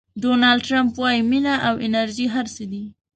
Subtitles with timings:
[0.21, 2.83] ډونالډ ټرمپ وایي مینه او انرژي هر څه دي.